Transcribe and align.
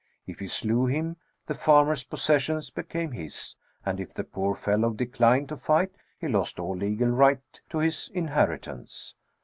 If 0.25 0.39
he 0.39 0.47
slew 0.47 0.87
him, 0.87 1.17
the 1.45 1.53
farmer's 1.53 2.03
possessions 2.03 2.71
became 2.71 3.11
his, 3.11 3.55
and 3.85 3.99
if 3.99 4.15
the 4.15 4.23
poor 4.23 4.55
fellow 4.55 4.89
declined 4.89 5.49
to 5.49 5.57
fight, 5.57 5.91
he 6.17 6.27
lost 6.27 6.59
all 6.59 6.75
legal 6.75 7.09
right 7.09 7.39
to 7.69 7.77
his 7.77 8.09
inheritance. 8.11 9.13